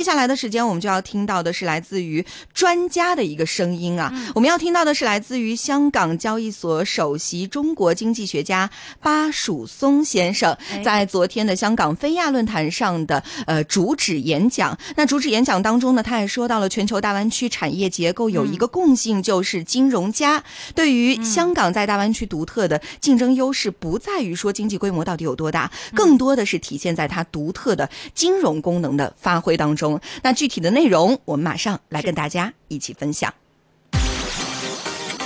[0.00, 4.10] 接下来的时间，我们就要听到的是来自于专家的一个声音啊！
[4.34, 8.70] 我们要听到的是来自于香港交易所首席中国经济学家
[9.02, 14.74] 巴曙松先生在昨天的香港非亚论坛上的呃主旨演讲。
[14.96, 20.42] 那主旨演讲当中呢，他也说到了全球大湾区产业结构有一个共性，就是金融加。
[20.74, 29.89] 对于香港在大湾区独特的竞争优势，不在于说经济规模到底有多大，更多的是体现在它独特的金融功能的发挥当中。
[30.22, 33.32] 那具体的内容，我们马上来跟大家一起分享。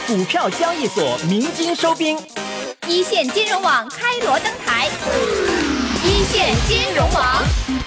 [0.07, 2.19] 股票交易所鸣金收兵，
[2.87, 4.89] 一线金融网开锣登台，
[6.05, 7.84] 一线金融网。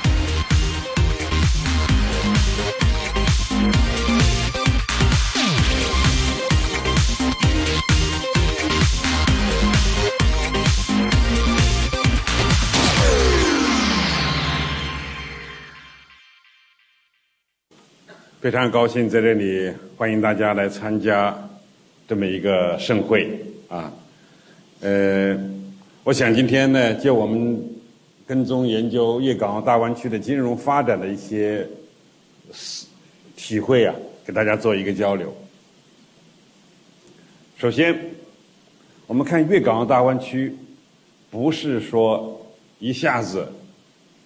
[18.40, 21.36] 非常高兴在这里欢迎大家来参加
[22.08, 23.28] 这么一个盛会
[23.68, 23.92] 啊，
[24.80, 25.36] 呃，
[26.04, 27.60] 我想今天呢，就我们
[28.28, 31.68] 跟踪研究粤港澳大湾区的金融发展的一些
[33.36, 35.36] 体会啊，给大家做一个交流。
[37.58, 37.98] 首先，
[39.08, 40.56] 我们看粤港澳大湾区，
[41.32, 42.40] 不是说
[42.78, 43.52] 一下子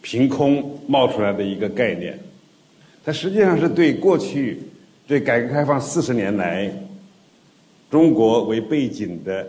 [0.02, 2.20] 凭空冒出来的一个概念。
[3.04, 4.60] 它实际上是对过去
[5.08, 6.72] 对改革开放四十年来
[7.90, 9.48] 中国为背景的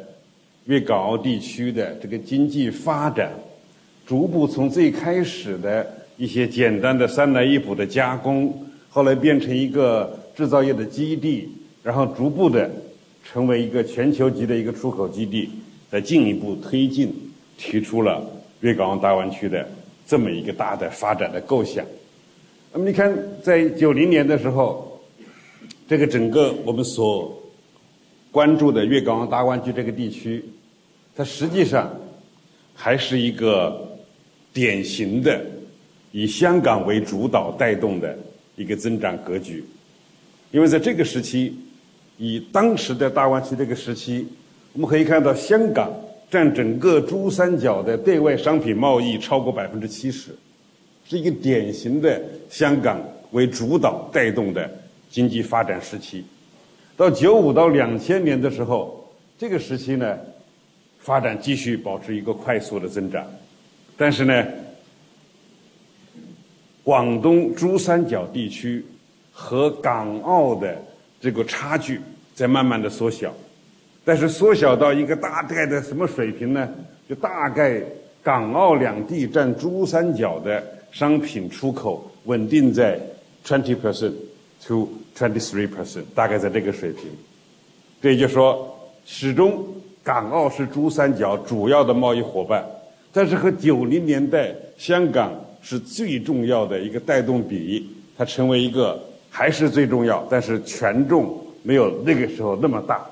[0.64, 3.30] 粤港澳地区的这个经济发展，
[4.06, 5.86] 逐步从最开始的
[6.16, 11.48] 一些简单的三来一补的加工，后来变成一个制造业的基地，
[11.82, 12.70] 然后逐步的
[13.24, 15.50] 成为一个全球级的一个出口基地，
[15.90, 17.12] 再进一步推进，
[17.58, 18.24] 提出了
[18.60, 19.68] 粤港澳大湾区的
[20.06, 21.84] 这么一个大的发展的构想。
[22.74, 24.98] 那么你看，在九零年的时候，
[25.86, 27.38] 这个整个我们所
[28.30, 30.42] 关注的粤港澳大湾区这个地区，
[31.14, 31.94] 它实际上
[32.74, 33.98] 还是一个
[34.54, 35.38] 典型的
[36.12, 38.16] 以香港为主导带动的
[38.56, 39.62] 一个增长格局。
[40.50, 41.54] 因为在这个时期，
[42.16, 44.26] 以当时的大湾区这个时期，
[44.72, 45.92] 我们可以看到香港
[46.30, 50.30] 占整个珠三角的对外商品贸易超过百分之七十。
[51.08, 53.00] 是一个典型的香港
[53.32, 54.70] 为主导带动的
[55.10, 56.24] 经济发展时期。
[56.96, 60.18] 到九五到两千年的时候，这个时期呢，
[61.00, 63.26] 发展继续保持一个快速的增长，
[63.96, 64.46] 但是呢，
[66.84, 68.84] 广东珠三角地区
[69.32, 70.80] 和港澳的
[71.20, 72.00] 这个差距
[72.34, 73.34] 在慢慢的缩小，
[74.04, 76.68] 但是缩小到一个大概的什么水平呢？
[77.08, 77.82] 就大概
[78.22, 80.62] 港澳两地占珠三角的。
[80.92, 83.00] 商品出口稳定在
[83.44, 84.12] twenty percent
[84.64, 87.06] to twenty three percent，大概在这个水平。
[88.00, 89.66] 这也就是说，始终
[90.04, 92.64] 港澳是珠三角主要的贸易伙伴，
[93.10, 95.32] 但是和九零年代香港
[95.62, 103.04] 是最重要的一个带动比，它成为一个还是最重要，但是权重没有那个时候那么大。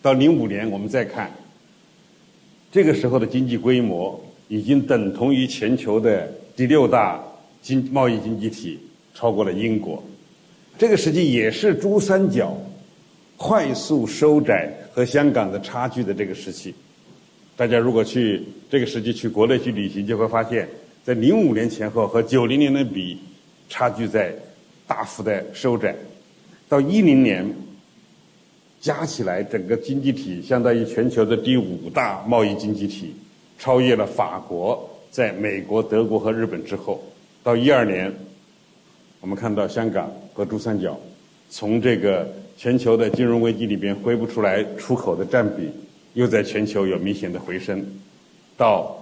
[0.00, 1.30] 到零五年我们再看，
[2.72, 4.18] 这个时候的经济规模
[4.48, 6.32] 已经等同于全球的。
[6.62, 7.20] 第六大
[7.60, 8.78] 经贸易经济体
[9.14, 10.00] 超过了英国，
[10.78, 12.56] 这个时期也是珠三角
[13.36, 16.72] 快速收窄和香港的差距的这个时期。
[17.56, 20.68] 大家如果去这个时期去国内去旅行，就会发现，
[21.02, 23.18] 在零五年前后和九零年的比，
[23.68, 24.32] 差距在
[24.86, 25.92] 大幅的收窄。
[26.68, 27.44] 到一零年，
[28.80, 33.12] 加起来整个经济体相当于全球的第五大贸易经济体，
[33.58, 34.88] 超越了法国。
[35.12, 37.04] 在美国、德国和日本之后，
[37.42, 38.10] 到一二年，
[39.20, 40.98] 我们看到香港和珠三角
[41.50, 45.68] 从这个全球的金融危机里边恢复出来，出口的占比
[46.14, 47.84] 又在全球有明显的回升。
[48.56, 48.96] 到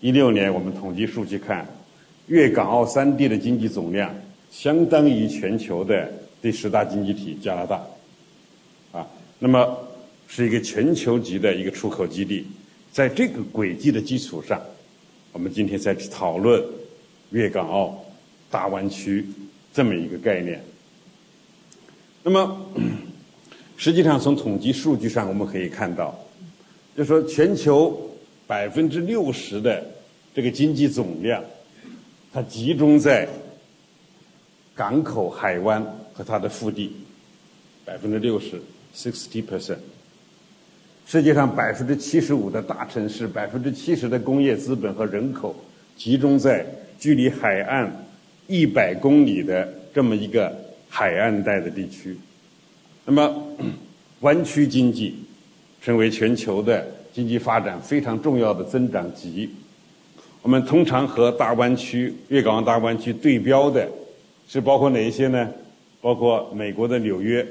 [0.00, 1.66] 一六年，我们统计数据看，
[2.28, 4.10] 粤港澳三地的经济总量
[4.50, 6.10] 相当于全球的
[6.40, 7.82] 第十大经济体加拿大，
[8.92, 9.06] 啊，
[9.38, 9.78] 那么
[10.28, 12.46] 是一个全球级的一个出口基地，
[12.90, 14.58] 在这个轨迹的基础上。
[15.32, 16.62] 我们今天在讨论
[17.30, 18.04] 粤港澳
[18.50, 19.26] 大湾区
[19.72, 20.62] 这么一个概念。
[22.22, 22.66] 那么，
[23.78, 26.14] 实际上从统计数据上我们可以看到，
[26.94, 28.10] 就说全球
[28.46, 29.82] 百分之六十的
[30.34, 31.42] 这个经济总量，
[32.30, 33.26] 它集中在
[34.74, 35.82] 港口、海湾
[36.12, 36.92] 和它的腹地，
[37.86, 38.60] 百分之六十
[38.94, 39.78] ，sixty percent。
[41.06, 45.54] 世界上百分之七十五的大城市，百分之七十的工业资本和人口
[45.96, 46.64] 集中在
[46.98, 47.90] 距离海岸
[48.46, 50.50] 一百公里的这么一个
[50.88, 52.16] 海岸带的地区。
[53.04, 53.56] 那么，
[54.20, 55.16] 湾区经济
[55.82, 59.50] 成为全球的经济发展非常重要的增长极。
[60.40, 63.88] 我们通常和大湾区、粤港澳大湾区对标的，
[64.48, 65.48] 是包括哪一些呢？
[66.00, 67.46] 包括美国的纽约，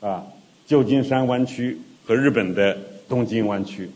[0.00, 0.24] 啊，
[0.66, 1.76] 旧金山湾区
[2.06, 2.78] 和日本的
[3.10, 3.90] 东京湾区。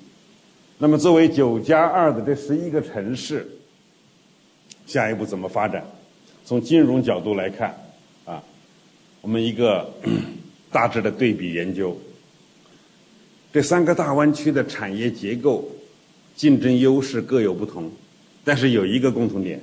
[0.76, 3.48] 那么，作为九加二的这十一个城市，
[4.86, 5.82] 下一步怎么发展？
[6.44, 7.74] 从金融角度来看，
[8.26, 8.42] 啊，
[9.22, 9.88] 我们一个
[10.70, 11.96] 大致的对比研究，
[13.52, 15.64] 这三个大湾区的产业结构、
[16.34, 17.90] 竞争优势各有不同。
[18.44, 19.58] 但是有一个共同点，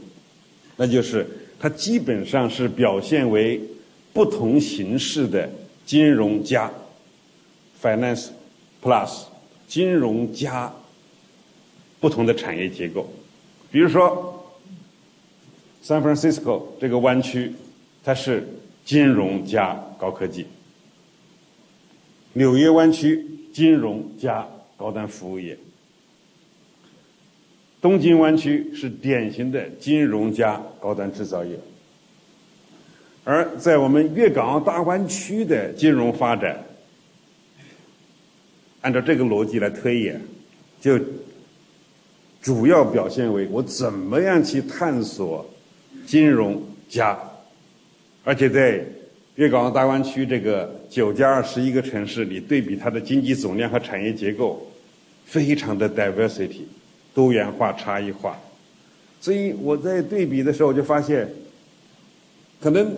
[0.77, 1.27] 那就是
[1.59, 3.61] 它基本上是表现为
[4.13, 5.47] 不同形式的
[5.85, 6.71] 金融加
[7.79, 8.29] （finance
[8.81, 9.25] plus）
[9.71, 10.69] 金融加
[12.01, 13.09] 不同的产业结构。
[13.71, 14.53] 比如说
[15.81, 17.53] ，San Francisco 这个湾区，
[18.03, 18.45] 它是
[18.83, 20.43] 金融加高科技；
[22.33, 24.45] 纽约湾区金融加
[24.75, 25.57] 高端服务业。
[27.79, 31.57] 东京湾区是典型的金融加高端制造业，
[33.23, 36.61] 而在我们粤港澳大湾区的金融发展，
[38.81, 40.21] 按照这个逻辑来推演，
[40.79, 40.99] 就
[42.41, 45.45] 主要表现为我怎么样去探索
[46.05, 47.17] 金融加，
[48.23, 48.83] 而且在
[49.35, 54.65] 粤港澳大湾区这个九加二十一个城市里，对比它的经济总量和产业结构，
[55.25, 56.61] 非常的 diversity。
[57.13, 58.39] 多元化、差异化，
[59.19, 61.29] 所以我在对比的时候，我就发现，
[62.61, 62.89] 可能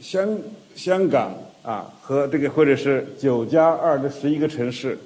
[0.00, 0.38] 香
[0.74, 4.98] 香港啊和这个或者是九加二的十一个城市，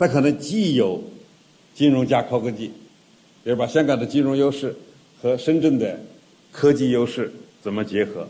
[0.00, 0.98] 它可能既有
[1.74, 2.68] 金融加高科技，
[3.44, 4.74] 比如把香港的金融优势
[5.20, 6.00] 和深圳的
[6.50, 7.30] 科技优势
[7.60, 8.26] 怎么结合，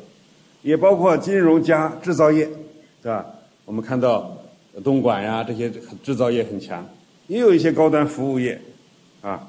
[0.62, 2.44] 也包括金融加制造业，
[3.00, 3.24] 是吧？
[3.64, 4.36] 我们看到
[4.82, 5.70] 东莞呀这些
[6.02, 6.84] 制造业很强，
[7.28, 8.60] 也有一些高端服务业。
[9.20, 9.48] 啊，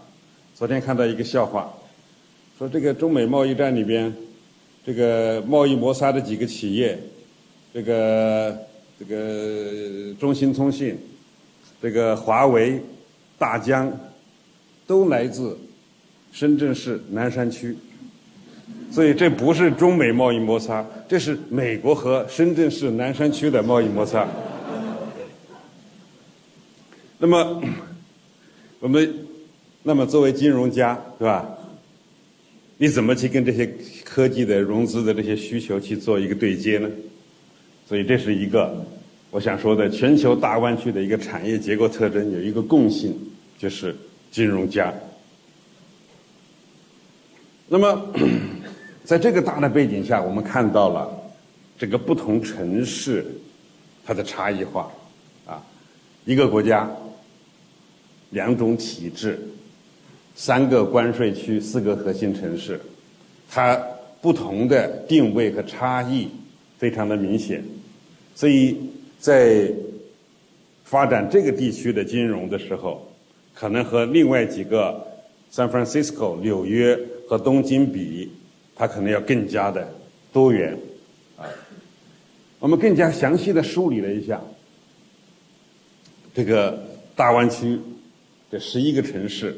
[0.54, 1.74] 昨天看到一个笑话，
[2.60, 4.14] 说这个中美贸易战里边，
[4.86, 7.00] 这个贸易摩擦的几个企业，
[7.74, 8.56] 这个
[9.00, 10.96] 这个中兴通讯，
[11.82, 12.80] 这个华为、
[13.38, 13.92] 大疆，
[14.86, 15.58] 都来自
[16.32, 17.76] 深圳市南山区，
[18.92, 24.28] 所以这不是中美贸易摩擦，这是美国和深圳市南山区的贸易摩擦。
[27.18, 27.64] 那么，
[28.80, 29.14] 我们。
[29.84, 31.44] 那么，作为金融家，对吧？
[32.78, 33.66] 你怎么去跟这些
[34.04, 36.88] 科技的融资的这些需求去做一个对接呢？
[37.90, 38.86] 所以，这是一个
[39.32, 43.18] 我想说的全球大湾区的一个产业结构特征，有一个共性，
[43.58, 43.96] 就是
[44.30, 44.94] 金融家。
[47.70, 48.14] 那么，
[49.06, 51.10] 在这个大的背景下，我们看到了
[51.80, 53.26] 这个不同城市
[54.04, 54.92] 它的差异化
[55.48, 55.64] 啊，
[56.26, 56.90] 一个国家
[58.32, 59.40] 两种体制。
[60.34, 62.80] 三个关税区，四个核心城市，
[63.50, 63.80] 它
[64.22, 66.28] 不同的定位和差异
[66.78, 67.64] 非常的明显，
[68.34, 68.78] 所以
[69.22, 69.72] 在
[70.84, 73.08] 发展这个地区的金融的时候，
[73.54, 75.00] 可能和另外几个
[75.54, 78.32] San Francisco、纽约和东京比，
[78.76, 79.88] 它可能要更加的
[80.34, 80.76] 多元
[81.38, 81.46] 啊。
[82.60, 84.42] 我们更加详细的梳理了一下
[86.34, 86.84] 这个
[87.16, 87.80] 大湾区
[88.50, 89.56] 的十一个城市。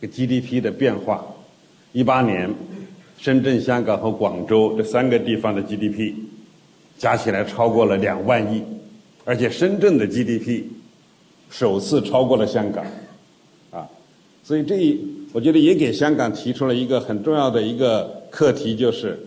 [0.00, 1.26] 个 GDP 的变化，
[1.90, 2.48] 一八年，
[3.18, 6.14] 深圳、香港和广州这三个地方的 GDP
[6.96, 8.62] 加起来超过了两万亿，
[9.28, 10.62] 而且深圳的 GDP
[11.50, 12.82] 首次超过了香港，
[13.70, 13.86] 啊，
[14.42, 14.98] 所以这
[15.34, 19.18] 我觉得也给香港提出了一个很重要的一个课题，就是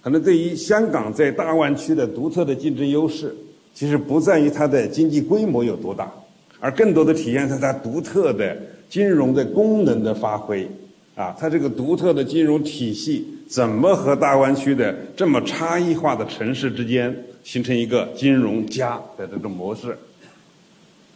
[0.00, 3.36] 可能对于香港在大湾区的独特的竞争优势，
[3.74, 6.10] 其实不在于它的经济规模有多大，
[6.58, 8.56] 而更多的体现在它独特的。
[8.88, 10.68] 金融的功能的发挥，
[11.14, 19.96] 啊，它这个独特的金融体系怎么和大湾区的这么差异化的城市之间形成一个金融加的这种模式？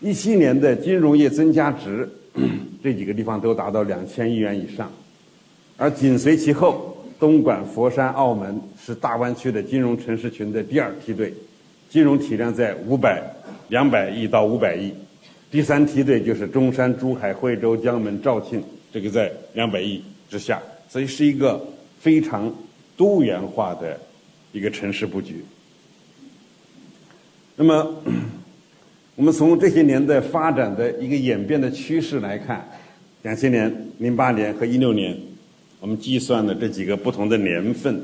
[0.00, 2.09] 一七年的金融业增加值，
[2.83, 4.92] 这几个地方都达到两千亿元以上，
[5.76, 11.33] 而紧随其后，东莞、佛山、澳门是大湾区的金融城市群的第二梯队，
[11.88, 13.23] 金融体量在五百、
[13.68, 14.92] 两百亿到五百亿。
[15.50, 21.64] 第三梯队就是中山、珠海、惠州、江门、肇庆，这个在两百亿之下，所以是一个
[21.99, 22.52] 非常
[22.97, 23.99] 多元化的
[24.52, 25.42] 一个城市布局。
[27.58, 28.02] 那么，
[29.16, 32.62] 我们从这些年的发展的一个演变的趋势来看，
[33.22, 35.16] 两千年、零八年和一六年，
[35.80, 37.98] 我们计算了这几个不同的年份，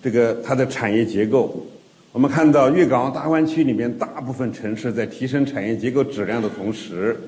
[0.00, 1.66] 这个它的产业结构，
[2.12, 7.18] 我们看到粤港澳大湾区里面大部分城市在提升产业结构质量的同时，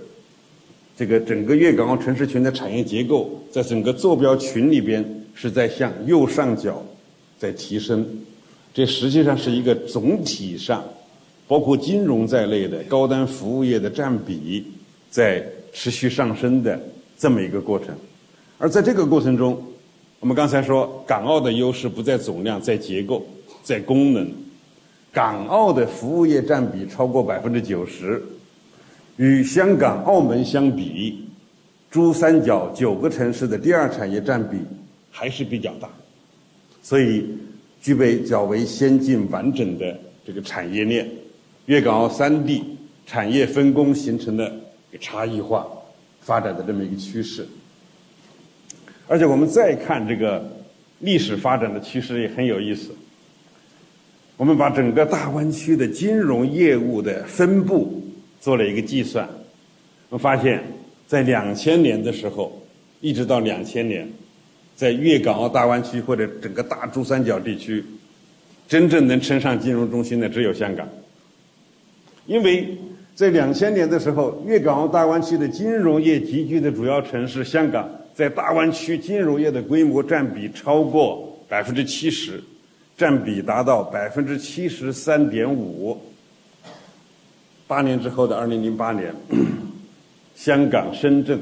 [0.97, 6.81] 这个整个粤港澳城市群的产业结构，在整个坐标群里边是在向右上角
[7.41, 8.07] 在提升，
[8.73, 10.85] 这实际上是一个总体上，
[11.47, 14.65] 包括金融在内的高端服务业的占比
[15.11, 16.81] 在持续上升的
[17.19, 17.95] 这么一个过程。
[18.59, 19.63] 而在这个过程中，
[20.21, 23.27] 我们刚才说港澳的优势不在总量，在结构，
[23.63, 24.31] 在功能。
[25.13, 28.23] 港澳的服务业占比超过百分之九十。
[29.17, 31.25] 与香港、澳门相比，
[31.89, 34.57] 珠三角九个城市的第二产业占比
[35.11, 35.89] 还是比较大，
[36.83, 37.25] 所以
[37.81, 39.97] 具备较为先进完整的
[40.27, 41.09] 这个产业链。
[41.67, 42.65] 粤港澳三地
[43.07, 44.53] 产业分工形成的
[45.01, 45.67] 差异化
[46.21, 47.47] 发展的这么一个趋势。
[49.07, 50.45] 而且我们再看这个
[51.01, 52.95] 历史发展的趋势也很有意思。
[54.37, 58.01] 我们把整个大湾区的金融业务的分布。
[58.41, 59.27] 做了一个计算，
[60.11, 60.63] 我们发现，
[61.07, 62.63] 在两千年的时候，
[63.01, 64.07] 一直到两千年，
[64.77, 67.83] 在粤港澳大湾区或者整个大珠三角地区，
[68.69, 70.87] 真正能称上金融中心的只有香港。
[72.27, 72.77] 因为
[73.15, 82.43] 在两千年的时候，粤港澳大湾区的金融业集聚的主要城市香港，在大湾区金融业的规模占比超过百分之七十，
[82.97, 86.01] 占比达到百分之七十三点五。
[87.67, 89.15] 八年之后的二零零八年，
[90.35, 91.41] 香港、深圳，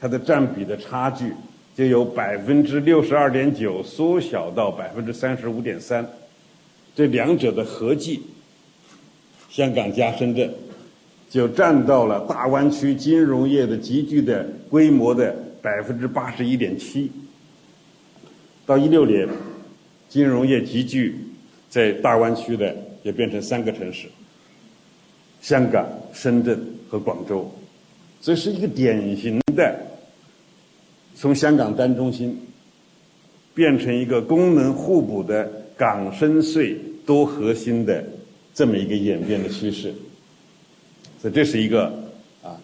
[0.00, 1.32] 它的占比的差距
[1.74, 6.06] 就由百分之六十二点九缩小到百分之三十五点三，
[6.94, 8.22] 这两者的合计，
[9.54, 10.50] 香港加深圳，
[11.30, 15.32] 就占到了大湾区金融业的集聚的规模的
[15.62, 17.08] 百分之八十一点七。
[18.66, 19.28] 到一六年，
[20.08, 21.14] 金融业集聚
[21.70, 24.08] 在大湾区的也变成三个城市。
[25.40, 27.48] 香港、深圳和广州，
[28.20, 29.72] 这是一个典型的
[31.14, 32.36] 从香港单中心
[33.54, 38.04] 变成一个功能互补的港深穗多核心的
[38.54, 39.92] 这么一个演变的趋势。
[41.20, 41.92] 所以这是一个
[42.42, 42.56] 啊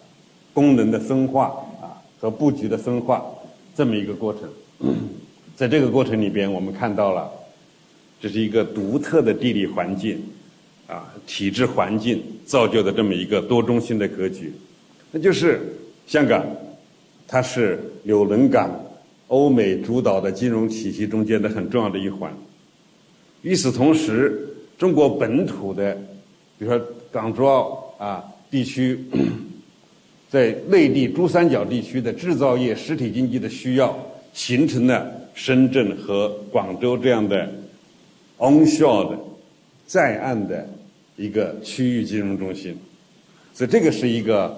[0.53, 1.47] 功能的分化
[1.81, 3.23] 啊和布局的分化
[3.75, 4.49] 这么一个过程。
[5.55, 7.29] 在这个过程里边，我们看到了
[8.19, 10.19] 这是一个独特的地理环境。
[10.87, 14.51] 啊，体制环境造就的这么一个多中心的格局，
[15.09, 15.61] 那就是
[16.05, 16.45] 香港，
[17.25, 18.69] 它是纽伦港
[19.27, 22.29] 欧美主导的金融体系中间的很重要的一环。
[23.41, 24.50] 与此同时，
[24.81, 25.93] 中国本土的，
[26.57, 28.99] 比如说港珠澳啊地区，
[30.27, 33.95] 在内地珠三角地区的制造业实体经济的需要，
[34.33, 37.47] 形成了深圳和广州这样的
[38.39, 39.19] onshore 的
[39.85, 40.67] 在岸的。
[41.15, 42.75] 一个区域金融中心，
[43.53, 44.57] 所以这个是一个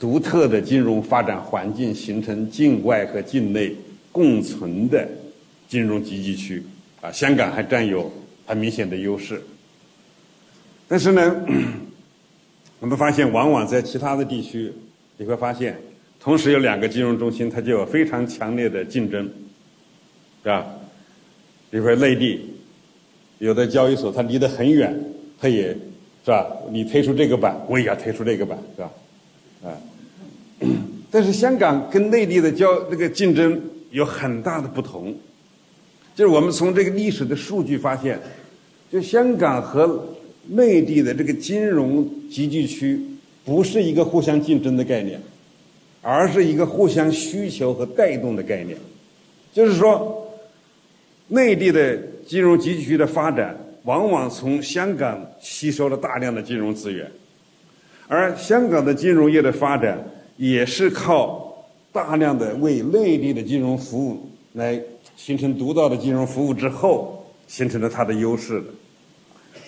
[0.00, 3.72] 独特的金融发展环境，形成境外和境内
[4.10, 5.06] 共存的
[5.68, 6.60] 金融集聚区。
[7.00, 8.10] 啊，香港还占有
[8.46, 9.42] 很明显的优势。
[10.88, 11.44] 但是呢，
[12.80, 14.72] 我们发现，往往在其他的地区，
[15.16, 15.78] 你会发现，
[16.20, 19.24] 同时有两个金融中心，它就有非常强烈的竞争，
[20.42, 20.66] 是吧？
[21.70, 22.40] 比如说内地，
[23.38, 24.98] 有的交易所它离得很远。
[25.40, 25.76] 它也
[26.24, 26.46] 是吧？
[26.70, 28.92] 你推出这个板，我也要推出这个板，是吧？
[29.64, 29.74] 啊，
[31.10, 35.12] 但是香港跟内地的交这个竞争有很大的不同，
[36.14, 38.20] 就是我们从这个历史的数据发现，
[38.90, 40.06] 就香港和
[40.48, 43.00] 内地的这个金融集聚区
[43.44, 45.20] 不是一个互相竞争的概念，
[46.00, 48.76] 而是一个互相需求和带动的概念，
[49.52, 50.30] 就是说，
[51.28, 53.56] 内地的金融集聚区的发展。
[53.84, 57.04] 往往从香港吸收了大量的金融资源，
[58.06, 59.98] 而香港的金融业的发展
[60.36, 64.80] 也是靠大量的为内地的金融服务来
[65.24, 68.66] 形成独到的金融服务之后，形成了它的优势的。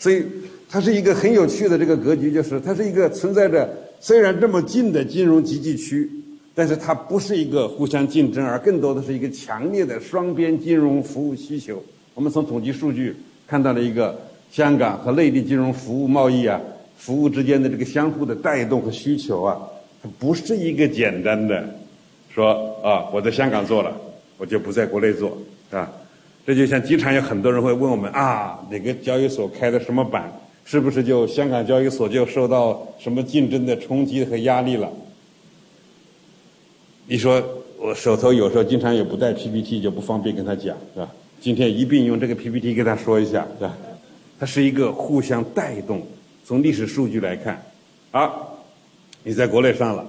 [0.00, 0.24] 所以，
[0.68, 6.10] 它是一个很有趣的这个格局，就是它是一个存在着虽然这么近的金融集聚区，
[6.54, 11.80] 但是它不是一个互相竞争，而更多的是一个强烈的双边金融服务需求。
[12.14, 13.14] 我们从统计数据。
[13.46, 14.18] 看到了一个
[14.50, 16.58] 香港和内地金融服务贸易啊，
[16.96, 19.60] 服务之间的这个相互的带动和需求啊，
[20.02, 21.62] 它不是一个简单的
[22.34, 23.94] 说啊，我在香港做了，
[24.38, 25.36] 我就不在国内做，
[25.74, 25.90] 是吧？
[26.46, 30.32] 这就像经常有很多人会问我们啊，哪个交易所开的什么板，
[30.64, 34.88] 是不是就香港交易所就受到什么竞争的冲击和压力了？
[37.08, 37.42] 你说
[37.76, 41.10] 我手头有时候经常也不带 PPT，就不方便跟他讲，是吧？
[41.40, 43.76] 今天一并用这个 PPT 跟他说一下，是吧？
[44.38, 46.00] 它是一个互相带动。
[46.44, 47.62] 从历史数据来看，
[48.10, 48.30] 啊，
[49.22, 50.06] 你在国内上了，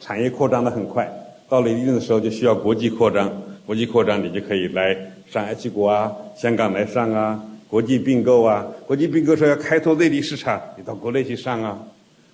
[0.00, 1.06] 产业扩张的很快，
[1.50, 3.30] 到了一定的时候就需要国际扩张，
[3.70, 4.96] 国际扩张你就可以来
[5.30, 11.80] 上 H 股啊，香港来上啊，国际并购啊，国际并购说要开拓内地市场，你到国内去上啊，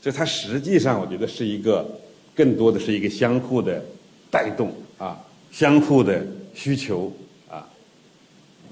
[0.01, 1.87] 所以它实际上我觉得是一个
[2.35, 3.85] 更多的是一个相互的
[4.31, 7.13] 带动啊，相互的需求
[7.51, 7.69] 啊，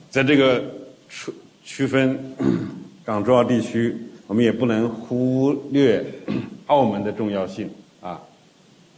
[0.09, 0.65] 在这个
[1.11, 1.31] 区
[1.63, 2.19] 区分
[3.05, 3.95] 港珠澳地区。
[4.27, 6.03] 我们也不能忽略
[6.69, 7.69] 澳门的重要性
[8.01, 8.19] 啊，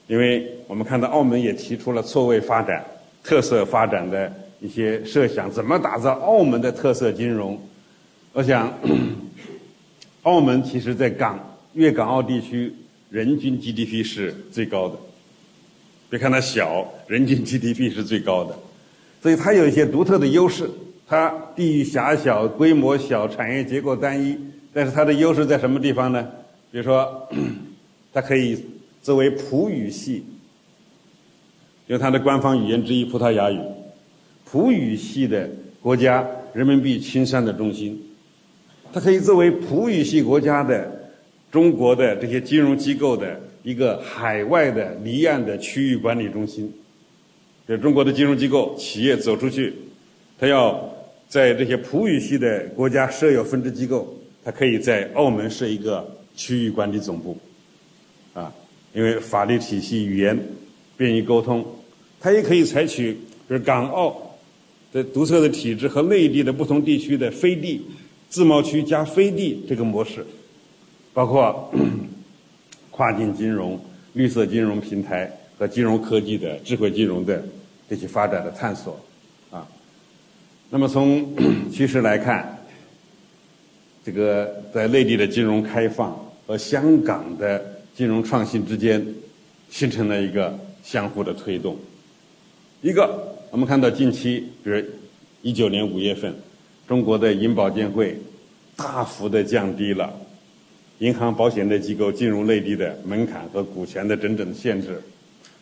[0.06, 2.86] 因为我们看到澳门也提出了错位发展、
[3.26, 7.60] 特色发展的一些设想，怎么打造澳门的特色金融？
[8.32, 8.72] 我想，
[10.22, 12.72] 澳门其实在港粤港澳地区
[13.10, 14.96] 人均 GDP 是最高的，
[16.08, 18.56] 别看它小，人均 GDP 是最高的，
[19.20, 20.70] 所以它有一些独特的优势。
[21.08, 24.38] 它地域狭小、规模小、产业结构单一。
[24.72, 26.22] 但是它的优势在什么地方呢？
[26.70, 27.28] 比如说，
[28.12, 28.62] 它可以
[29.02, 30.24] 作为葡语系，
[31.86, 33.60] 用它的官方语言之一葡萄牙语，
[34.44, 35.48] 葡语系的
[35.80, 38.00] 国家人民币清算的中心，
[38.92, 41.10] 它可以作为葡语系国家的
[41.50, 46.72] 中国的这些金融机构的一个海外的离岸的区域管理中心。
[47.68, 49.74] 就中国的金融机构企业走出去，
[50.38, 50.88] 它要
[51.28, 54.12] 在这些葡语系的国家设有分支机构。
[54.44, 57.36] 它可以在澳门设一个区域管理总部，
[58.32, 58.54] 啊，
[58.94, 60.38] 因为法律体系、语言
[60.96, 61.66] 便于沟通，
[62.20, 64.36] 它也可以采取比如港澳
[64.92, 67.82] 的独特的体制和内地的不同地区的飞地
[68.28, 70.24] 自贸区加飞地这个模式，
[71.12, 71.70] 包括
[72.90, 73.78] 跨境金融、
[74.14, 77.44] 绿色金融平台和金融科技的智慧金融的
[77.88, 78.98] 这些发展的探索，
[79.50, 79.66] 啊，
[80.70, 81.34] 那么从
[81.72, 82.52] 趋势来看。
[84.04, 86.16] 这个在内地的金融开放
[86.46, 89.04] 和香港的金融创新之间，
[89.68, 91.76] 形成了一个相互的推动。
[92.86, 94.80] 一个，我们看到近期，比如
[95.42, 96.32] 一九年五月份，
[96.86, 98.16] 中国的银保监会
[98.76, 100.14] 大幅的降低了
[101.00, 105.02] 银行保险的机构进入内地的门槛和股权的整整限制。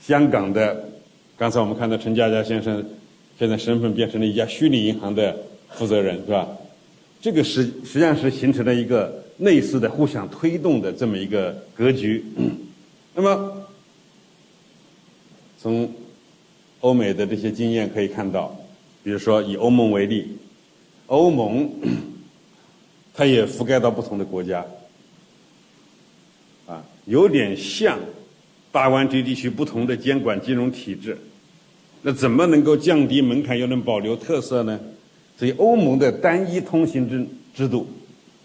[0.03, 0.87] 香港的，
[1.39, 2.85] 刚才我们看到陈家佳先生，
[3.39, 5.35] 现在身份变成了一家虚拟银行的
[5.71, 6.47] 负责人，是吧？
[7.23, 12.23] 这个实实际上是形成了一个类似的互相推动的这么一个格局。
[13.15, 13.67] 那么，
[15.59, 15.91] 从
[16.85, 18.55] 欧美的这些经验可以看到，
[19.03, 20.37] 比如说以欧盟为例，
[21.07, 21.67] 欧盟
[23.15, 24.63] 它也覆盖到不同的国家，
[26.67, 27.99] 啊，有点像
[28.71, 31.17] 大湾区地区不同的监管金融体制。
[32.03, 34.79] 那怎么能够降低门槛又能保留特色呢？
[35.39, 37.87] 所以，欧盟的单一通行证制度，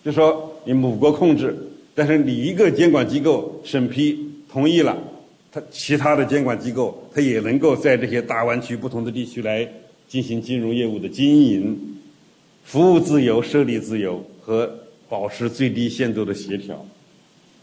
[0.05, 1.53] 就说你母国控制，
[1.93, 4.97] 但是你一个监管机构审批同意了，
[5.51, 9.67] 它其他的监管机构它也能够在这些大湾区不同的地区来
[10.07, 11.77] 进行金融业务的经营，
[12.63, 14.69] 服务自由、设立自由和
[15.07, 16.85] 保持最低限度的协调。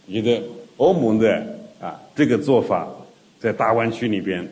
[0.07, 0.42] 我觉得
[0.77, 2.88] 欧盟的啊这个做法，
[3.38, 4.49] 在大湾区里边。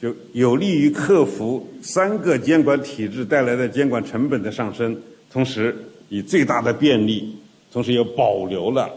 [0.00, 5.72] 就有利于克服三个监管体制带来的监管成本的上升，同时
[6.08, 7.32] 以最大的便利，
[7.72, 8.90] 同时又保留了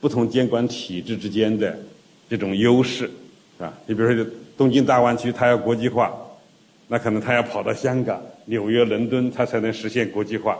[0.00, 1.76] 不同监管体制之间的
[2.30, 3.10] 这种优势，
[3.58, 3.72] 是吧？
[3.86, 6.12] 你比如说东京大湾区，它要国际化，
[6.88, 10.58] 那可能它要跑到香港、纽约、伦敦，它才能实现国际化。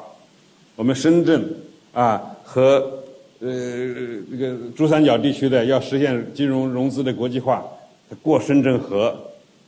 [0.76, 1.44] 我们深圳
[1.92, 3.02] 啊和
[3.40, 3.48] 呃
[4.30, 7.64] 这个珠三角地区的要实现金融融资的国际化，
[8.22, 9.18] 过深圳河。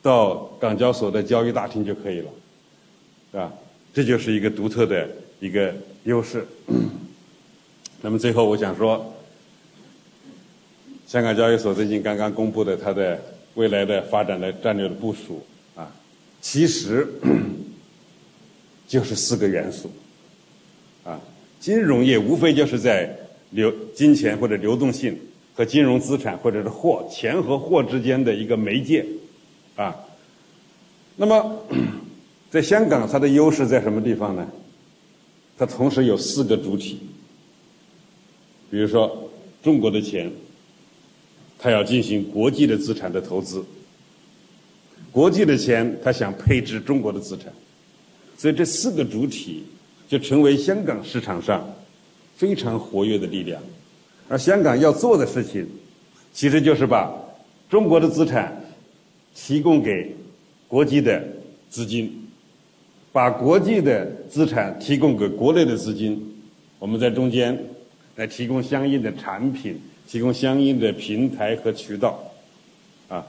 [0.03, 2.31] 到港交所的交易大厅就可以了，
[3.33, 3.53] 是吧？
[3.93, 5.09] 这就是一个独特的
[5.41, 6.47] 一个优势。
[8.03, 9.05] 那么最后我想说，
[11.07, 13.17] 香港交易所最近刚刚公布的它的
[13.55, 15.41] 未来的发展的战略的部署
[15.77, 15.89] 啊，
[16.41, 17.07] 其实
[18.89, 19.89] 就是四个元素
[21.05, 21.21] 啊，
[21.61, 23.17] 金融业无非就是在
[23.51, 25.17] 流金钱或者流动性
[25.55, 29.07] 和金融资产或者是货钱和货之间的一个媒介。
[29.77, 29.95] 啊，
[31.15, 31.65] 那么
[32.51, 34.45] 在香港，它的优势在什么地方呢？
[35.57, 36.99] 它同时有四个主体，
[38.71, 39.31] 比如说
[39.63, 40.31] 中国的钱，
[41.59, 43.65] 他要进行国际的资产的投资，
[45.13, 47.53] 国际的钱他想配置中国的资产，
[48.37, 49.65] 所以这四个主体
[50.09, 51.69] 就成为香港市场上
[52.37, 53.63] 非常活跃的力量，
[54.29, 55.67] 而香港要做的事情，
[56.33, 57.13] 其实就是把
[57.69, 58.63] 中国的资产。
[59.39, 60.17] 提供给
[60.67, 61.23] 国际的
[61.69, 62.11] 资金，
[63.13, 66.19] 把国际的资产提供给国内的资金，
[66.79, 67.55] 我们在中间
[68.15, 72.33] 来提供相应的产品，提供相应的平台和渠道，
[73.09, 73.27] 啊。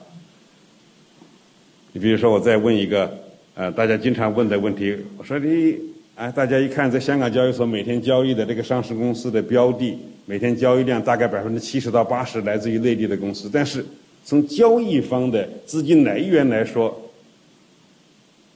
[1.94, 3.12] 你比如说，我再问一个，
[3.56, 5.76] 呃，大家经常问的问题，我说你，
[6.16, 13.84] 啊，大家一看在香港交易所每天交易的这个上市公司的标的，每天交易量大概百分之七十到八十来自于内地的公司，但是
[14.24, 17.10] 从交易方的资金来源来说，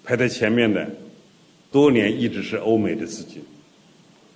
[0.03, 0.87] 排在前面的，
[1.71, 3.41] 多年一直是欧美的资金，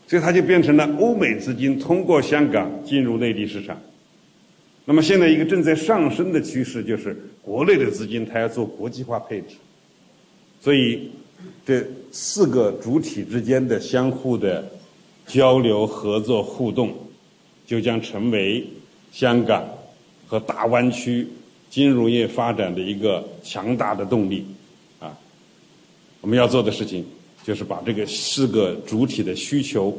[0.07, 3.79] 所以它就变成了欧美资金通过香港进入内地市场。
[4.85, 9.55] 那么现在一个正在上升的趋势就是国内的资金它要做国际化配置，
[10.61, 11.09] 所以
[11.65, 14.63] 这四个主体之间的相互的
[15.25, 16.93] 交流、合作、互动，
[17.65, 18.63] 就将成为
[19.11, 19.67] 香港
[20.27, 21.27] 和大湾区
[21.69, 24.45] 金融业发展的一个强大的动力。
[24.99, 25.17] 啊
[26.21, 27.03] 我们要做的事情，
[27.45, 29.95] 就是把这个四个主体的需求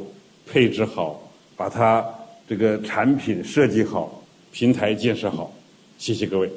[0.50, 2.04] 配置好，把它
[2.48, 5.52] 这个产品设计好，平台建设好。
[5.96, 6.50] 谢谢各位。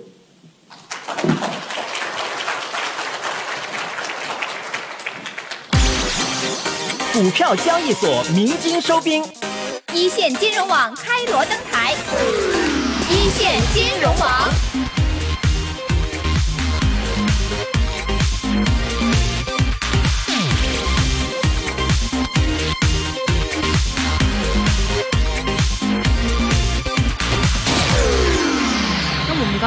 [7.13, 9.23] 股票交易所鸣金收兵，
[9.93, 11.93] 一线金融网开锣登台，
[13.11, 14.88] 一线金融网。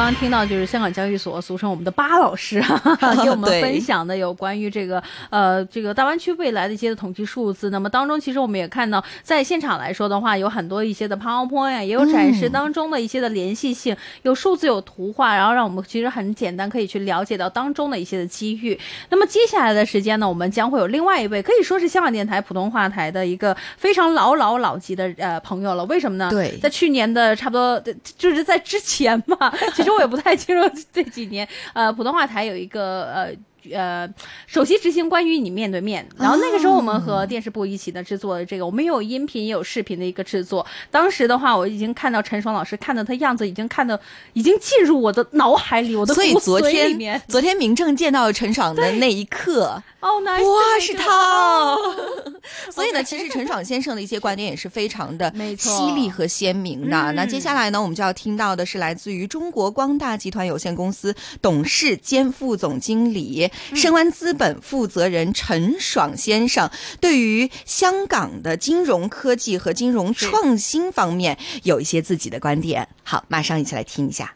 [0.03, 7.69] 刚刚听到就是香港交易所，俗称我们的巴老师哈哈， 给我们分享的有关于这个呃这个大湾区未来的一些统计数字。
[7.69, 18.77] 那么当中其实我们也看到，在现场来说的话，有很多一些的 PowerPoint，也有展示当中的一些的联系性，有数字有图画，然后让我们其实很简单可以去了解到当中的一些的机遇。
[19.09, 25.85] 那么接下来的时间呢，我们将会有另外一位可以说是香港电台普通话台的一个非常老老老级的呃朋友了。
[25.85, 26.29] 为什么呢？
[26.29, 27.81] 对，在去年的差不多
[28.17, 29.49] 就是在之前嘛。
[29.73, 33.31] 其 实我也不太清楚这几年，呃，普通话台有一个呃
[33.71, 34.13] 呃
[34.47, 40.65] 首席执行官与你面对面，然后那个时候我们和电视部一起呢制作的这个，我们也有音频也有视频的一个制作。
[40.91, 43.99] 当时的话，我已经看到陈爽老师看到他样子，已经看到
[44.33, 49.81] 已经进入我的脑海里，我的所以昨天昨天明正见到陈爽的那一刻。
[50.03, 51.77] 哦，哇，是他！
[52.69, 57.13] 所以呢，其实陈爽先生的一些观点也是非常的犀利和鲜明的。
[57.13, 72.89] 那接下来呢，我们就要听到的是来自于中国光大集团有限公司董事兼副总经理、深湾资本负责人陈爽先生对于香港的金融科技和金融创新方面有一些自己的观点。
[73.03, 74.35] 好，马上一起来听一下。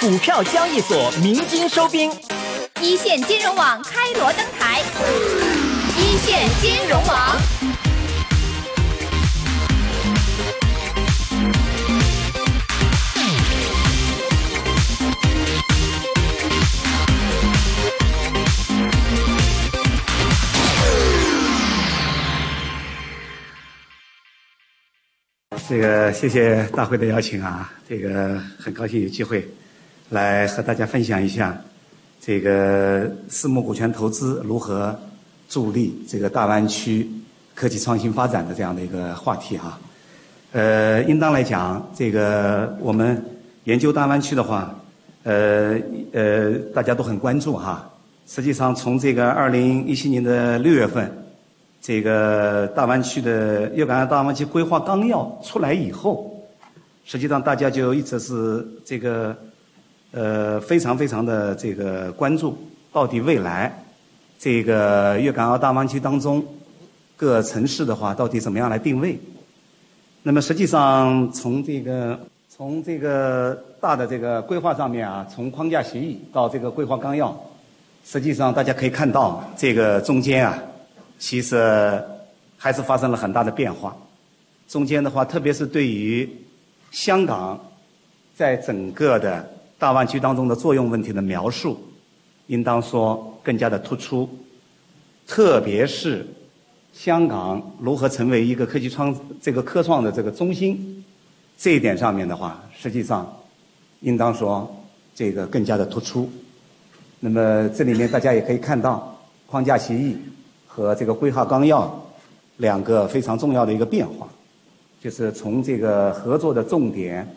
[0.00, 2.10] 股票交易所鸣金收兵。
[2.82, 4.80] 一线金融网开锣登台，
[5.96, 7.36] 一线金融网。
[25.68, 29.48] 这个谢谢大会的邀请啊，这个很高兴有机会
[30.10, 31.58] 来和大家分享一下。
[32.20, 34.98] 这个私募股权投资如何
[35.48, 37.08] 助力这个大湾区
[37.54, 39.78] 科技创新发展的这样的一个话题哈？
[40.50, 43.24] 呃，应当来讲，这个我们
[43.64, 44.74] 研究大湾区的话，
[45.22, 45.78] 呃
[46.12, 47.88] 呃，大家都很关注哈。
[48.26, 51.08] 实际上，从这个二零一七年的六月份，
[51.80, 56.34] 这个大湾区的粤港澳大湾区规划纲要出来以后，
[57.04, 59.36] 实际上大家就一直是这个。
[60.12, 62.56] 呃，非常非常的这个关注，
[62.92, 63.84] 到底未来
[64.38, 66.42] 这个粤港澳大湾区当中
[67.16, 69.18] 各城市的话，到底怎么样来定位？
[70.22, 77.36] 那么实际上从这个从这个大的这个规划上面啊，从框架协议到这个规划纲要，
[78.04, 80.58] 实际上大家可以看到，这个中间啊，
[81.18, 82.02] 其实
[82.56, 83.94] 还是发生了很大的变化。
[84.66, 86.26] 中间的话，特别是对于
[86.90, 87.60] 香港
[88.34, 89.55] 在整个的。
[89.78, 91.78] 大湾区当中的作用问题的描述，
[92.46, 94.28] 应当说更加的突出，
[95.26, 96.26] 特别是
[96.94, 101.04] 香港如何成为一个科技创这个科创的这个中心，
[101.58, 103.30] 这一点上面的话，实际上
[104.00, 104.74] 应当说
[105.14, 106.26] 这个更加的突出。
[107.20, 109.14] 那么这里面大家也可以看到
[109.46, 110.16] 框架协议
[110.66, 112.02] 和这个规划纲要
[112.56, 114.26] 两个非常重要的一个变化，
[115.02, 117.28] 就是从这个合作的重点。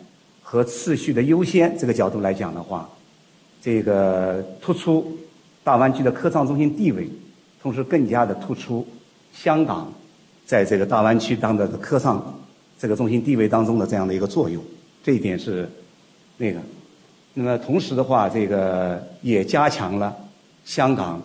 [0.50, 2.90] 和次序的优先这个角度来讲的话，
[3.62, 5.16] 这个突出
[5.62, 7.08] 大湾区的科创中心地位，
[7.62, 8.84] 同时更加的突出
[9.32, 9.92] 香港
[10.44, 12.36] 在这个大湾区当的科创
[12.76, 14.60] 这个中心地位当中的这样的一个作用。
[15.04, 15.70] 这一点是
[16.36, 16.58] 那个。
[17.32, 20.12] 那么同时的话，这个也加强了
[20.64, 21.22] 香港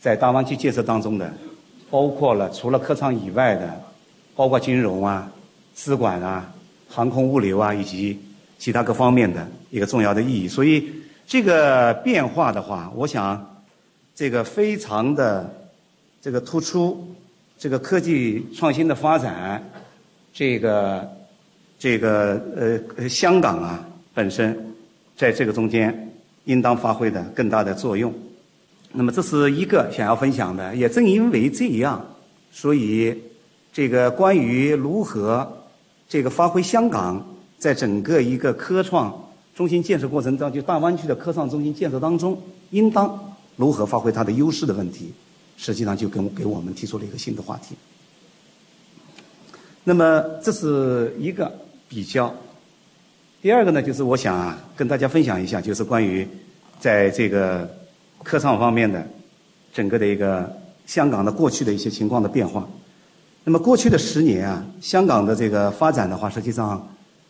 [0.00, 1.32] 在大湾区建设当中的，
[1.88, 3.80] 包括了除了科创以外的，
[4.34, 5.30] 包括金融啊、
[5.72, 6.52] 资管啊、
[6.88, 8.18] 航空物流啊以及
[8.58, 10.48] 其他各方面的一个重要的意义。
[10.48, 10.90] 所以
[11.26, 13.62] 这个变化的话，我想
[14.14, 15.68] 这个非常的
[16.20, 17.14] 这个突出，
[17.58, 19.62] 这个科技创新的发展，
[20.32, 21.08] 这个
[21.78, 22.40] 这个
[22.96, 24.62] 呃香港啊本身。
[25.18, 26.12] 在这个中间，
[26.44, 28.12] 应当发挥的更大的作用。
[28.92, 30.76] 那么这是一个想要分享的。
[30.76, 32.04] 也正因为这样，
[32.52, 33.18] 所以
[33.72, 35.50] 这个关于如何
[36.06, 37.26] 这个发挥香港
[37.58, 39.14] 在整个一个科创
[39.54, 42.38] 中心建设过程当中，就大湾区的科创中心建设当中，
[42.70, 43.18] 应当
[43.56, 45.12] 如何发挥它的优势的问题，
[45.56, 47.74] 实际上就跟给我们提出了一个新的话题。
[49.84, 51.52] 那么这是一个
[51.88, 52.34] 比较。
[53.40, 56.26] 第二个呢，就是我想啊，跟大家分享一下，就是关于
[56.80, 57.68] 在这个
[58.24, 59.06] 科创方面的
[59.72, 60.52] 整个的一个
[60.84, 62.68] 香港的过去的一些情况的变化。
[63.44, 66.84] 那么过去的十年啊，香港的这个发展的话，实际上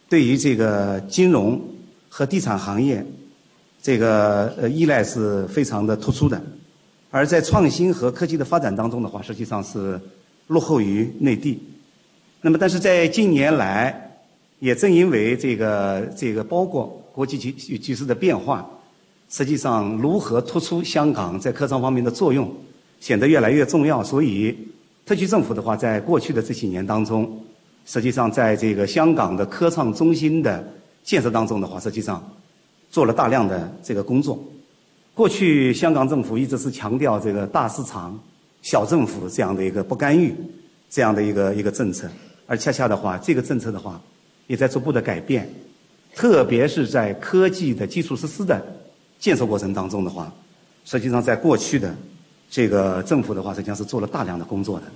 [0.08, 1.60] 对于这个金融
[2.08, 3.04] 和地产行业
[3.82, 6.40] 这个呃依赖是非常的突出的，
[7.10, 10.00] 而在创新和科技的发展当中的话，实际上是
[10.48, 11.62] 落后于内地。
[12.40, 14.18] 那么但是在近年来，
[14.60, 18.68] 也正因为这个这个包括国际局局势的变化，
[19.28, 22.52] 实际上如何突出香港在科创方面的作用，
[23.00, 24.02] 显得越来越重要。
[24.02, 24.56] 所以，
[25.04, 27.40] 特区政府的话，在过去的这几年当中，
[27.86, 30.62] 实际上在这个香港的科创中心的
[31.02, 32.22] 建设当中的话，实际上
[32.90, 34.38] 做了大量的这个工作。
[35.14, 38.20] 过去香港政府一直是强调这个大市场、
[38.60, 40.34] 小政府这样的一个不干预
[40.90, 42.06] 这样的一个一个政策，
[42.46, 43.98] 而恰恰的话，这个政策的话。
[44.48, 45.52] 也在逐步的改变，
[46.14, 48.64] 特别是在科技的基础设施的
[49.18, 50.32] 建设过程当中的话，
[50.84, 51.92] 实际上在过去的
[52.48, 54.86] 这个政府的话，实际上是做了大量的工作的。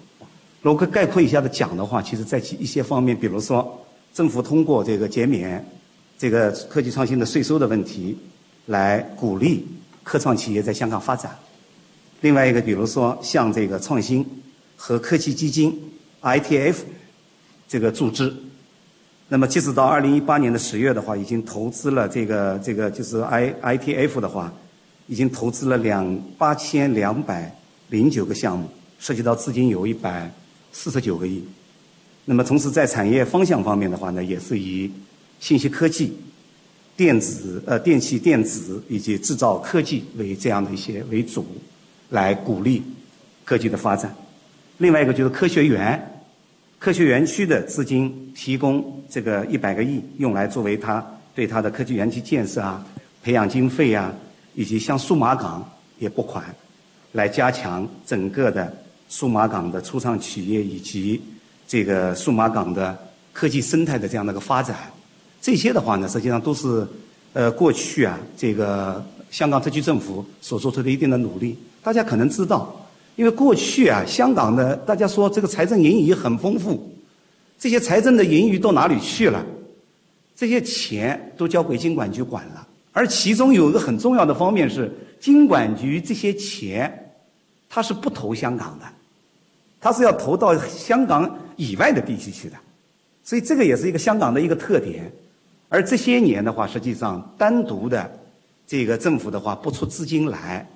[0.62, 5.64] 如果概括一下的讲的话，其实在一些方面，比如说政府通过这个减免
[6.18, 8.16] 这个科技创新的税收的问题，
[8.66, 9.66] 来鼓励
[10.02, 11.34] 科创企业在香港发展。
[12.20, 14.26] 另外一个，比如说像这个创新
[14.76, 15.80] 和科技基金
[16.20, 16.76] ITF
[17.66, 18.30] 这个组织。
[19.32, 24.52] 那么，截止到二零一八年的十月的话，已经投资了这个这个就是 I I T F 的话，
[25.06, 27.56] 已经投资了两八千两百
[27.90, 28.68] 零九个项目，
[28.98, 30.28] 涉及到资金有一百
[30.72, 31.44] 四十九个亿。
[32.24, 34.90] 那么，同时在产业方向方面的话呢，也是以
[35.40, 36.16] 信息科技、
[36.96, 41.46] 电子呃电器电子以及制造科技为这样的一些为主，
[42.10, 42.82] 来鼓励
[43.44, 44.14] 科技的发展。
[44.78, 46.06] 另外一个就是科学园。
[46.78, 51.04] 科学园区的资金提供这个一百个亿，用来作为它
[51.34, 52.82] 对它的科技园区建设啊、
[53.22, 54.10] 培养经费啊，
[54.54, 56.42] 以及像数码港也拨款，
[57.12, 58.74] 来加强整个的
[59.10, 61.20] 数码港的初创企业以及
[61.68, 62.96] 这个数码港的
[63.34, 64.74] 科技生态的这样的一个发展。
[65.42, 66.88] 这些的话呢，实际上都是
[67.34, 71.58] 呃过去啊这个香港特区政府所做出的一定的努力。
[71.82, 72.74] 大家可能知道。
[73.16, 76.90] 因为过去啊，香港的大家说这个财政盈余很丰富，
[77.58, 79.44] 这些财政的盈余到哪里去了？
[80.34, 87.12] 这些钱都交给金管局管了，而其中有一个很重要的方面是，金管局这些钱，
[87.68, 88.86] 它是不投香港的，
[89.80, 92.56] 它是要投到香港以外的地区去的，
[93.24, 95.10] 所以这个也是一个香港的一个特点。
[95.68, 98.10] 而这些年的话，实际上单独的
[98.66, 100.68] 这个政府的话不出资金来，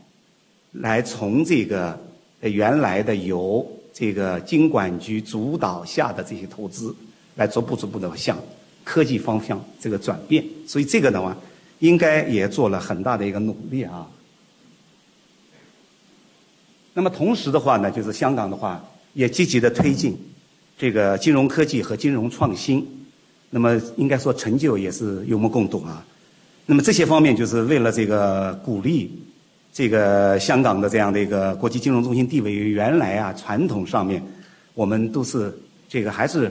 [0.73, 1.99] 来从这个。
[2.41, 6.95] 原来的由这个金管局主导下的这些投资，
[7.37, 8.37] 来逐步逐步的向
[8.85, 11.35] 科技方向这个转变，所以这个的话，
[11.79, 14.07] 应该也做了很大的一个努力啊。
[16.93, 20.15] 那么同时的话呢，就是香港的话也积极的推进
[20.77, 22.87] 这个金融科技和金融创新，
[23.51, 26.05] 那么应该说成就也是有目共睹啊。
[26.67, 29.11] 那么这些方面就是为了这个鼓励。
[29.77, 34.23] 这个香港的这样的一个国际金融中心地位，原来啊传统上面，
[34.73, 35.53] 我们都是
[35.89, 36.49] 这个还是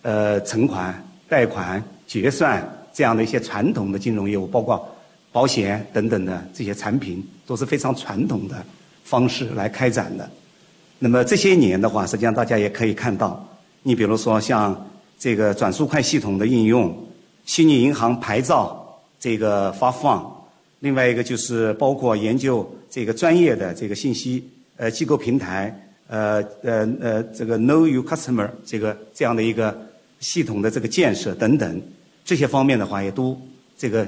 [0.00, 4.88] 呃存款、贷款、结算这样的一些传统的金融业务，包括
[5.30, 8.64] 保险等等的这些产品，都是非常传统的
[9.04, 10.30] 方式来开展的。
[11.04, 13.44] 那么这些年的话，实际上大家也可以看到，
[13.82, 14.88] 你比如说像
[15.18, 16.96] 这个转速快系统的应用、
[17.44, 20.32] 虚拟银行牌照这个发放。
[20.78, 29.76] 另外一个就是包括研究这个专业的这个信息呃机构平台，呃呃呃这个 Know Your Customer 这个这样的一个
[30.20, 31.82] 系统的这个建设等等
[32.24, 33.36] 这些方面的话，也都
[33.76, 34.06] 这个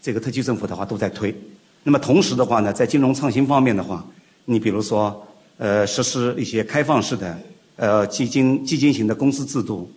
[0.00, 1.34] 这个特区政府的话都在推。
[1.82, 4.06] 那么同时的话呢，在金融创新方面的话，
[4.44, 5.25] 你比如说
[5.58, 7.38] 呃实施一些开放式的
[7.76, 9.90] 呃基金基金型的公司制度，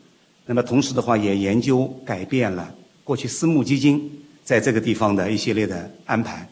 [0.45, 4.11] 那么同时的话也研究改变了过去私募基金。
[4.41, 6.49] 在这个地方的一系列的安排，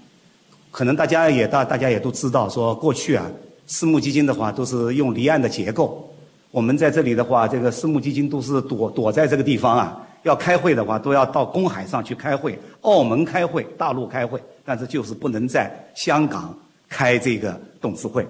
[0.70, 3.26] 可能大家也大大家也都知道，说过去啊，
[3.66, 6.08] 私募基金的话都是用离岸的结构。
[6.52, 16.56] 我们在这里的话，这个私募基金都是躲躲在这个地方啊，要开会的话都要到公海上去开会，澳门开会，大陆开会，但是就是不能在香港
[16.88, 18.24] 开这个董事会。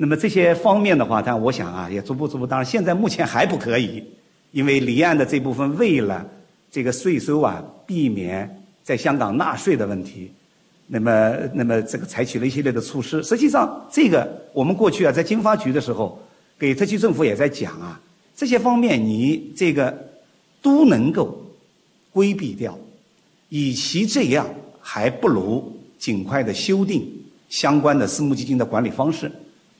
[0.00, 4.02] 那么这些方面的话，但我想啊，也逐步逐步，当然现在目前还不可以，
[4.52, 6.24] 因为离岸的这部分为了
[6.70, 8.54] 这个税收啊，避免。
[8.84, 10.32] 在香港纳税的问题，
[10.86, 13.22] 那么，那么这个采取了一系列的措施。
[13.22, 16.18] 实际上，这个我们过去啊，在经发局的时候，
[16.58, 18.00] 给特区政府也在讲啊，
[18.34, 19.94] 这些方面你这个
[20.62, 21.38] 都能够
[22.10, 22.78] 规避掉。
[23.50, 24.48] 与其这样，
[24.80, 27.06] 还不如尽快的修订
[27.50, 29.30] 相关的私募基金的管理方式，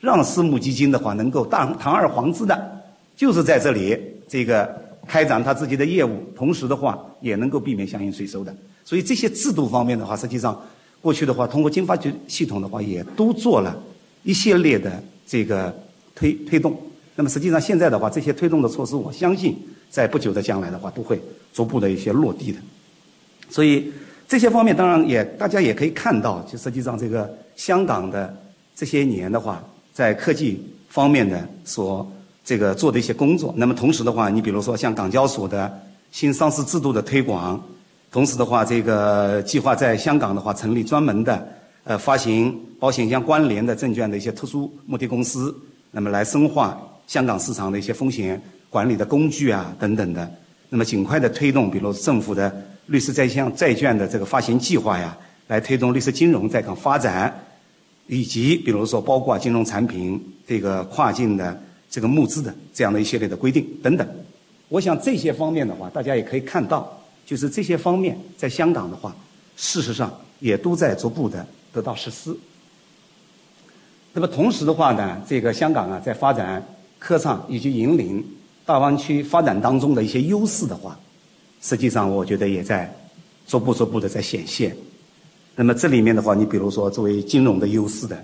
[0.01, 2.83] 让私募基金的话能够堂堂而皇之的，
[3.17, 4.73] 就是在这里这个
[5.07, 8.55] 开展他自己的业务，同时的话也能够避免相应税收的。
[8.85, 10.59] 所以这些制度方面的话，实际上
[11.01, 13.77] 过去的话，通过经发局系统的话，也都做了
[14.23, 15.75] 一系列的这个
[16.15, 16.77] 推推动。
[17.15, 19.57] 那么实际上现在的话，这些推动的措施，我相信
[19.91, 21.21] 在不久的将来的话，都会
[21.53, 22.59] 逐步的一些落地的。
[23.51, 23.93] 所以
[24.29, 28.35] 这些方面，当然也大家也可以看到，就实际上这个香港的
[28.77, 29.63] 这些年的话，
[29.99, 32.09] 在科技方面的所
[32.45, 33.53] 这个做的一些工作。
[33.57, 35.77] 那么同时的话，你比如说像港交所的
[36.13, 37.61] 新上市制度的推广。
[38.13, 41.49] 同时的话，这个计划在香港的话成立专门的
[41.83, 45.53] 呃发行保险相关联的证券的一些特殊目的公司，
[45.91, 50.31] 那么来深化香港市场的一些风险管理的工具啊等等的，
[50.69, 52.55] 那么尽快的推动，比如政府的
[52.87, 57.35] 绿色债项债券的这个发行计划呀，来推动绿色金融在港发展，
[58.09, 64.07] 以及比如说包括金融产品这个跨境的这个募资的这样的一系列的规定等等，
[64.69, 66.93] 我想这些方面的话，大家也可以看到。
[67.27, 69.15] 就是这些方面，在香港的话，
[69.55, 72.35] 事实上也都在逐步的得到实施。
[74.15, 76.67] 那么同时的话呢，这个香港啊，在发展
[76.99, 78.25] 科创以及引领
[78.65, 80.99] 大湾区发展当中的一些优势的话，
[81.61, 82.91] 实际上我觉得也在
[83.47, 84.75] 逐步逐步的在显现。
[85.61, 88.17] 那么这里面的话，你比如说作为金融的优势的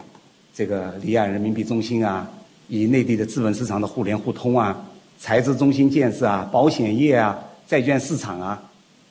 [0.55, 2.31] 这个离岸人民币中心啊，
[2.69, 4.81] 与内地的资本市场的互联互通啊，
[5.19, 8.63] 财资中心建设啊，保险业啊，债券市场啊。